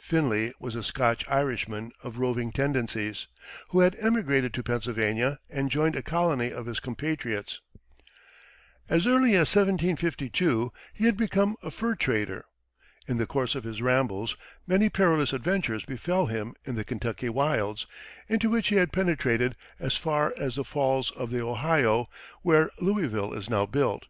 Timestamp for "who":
3.68-3.78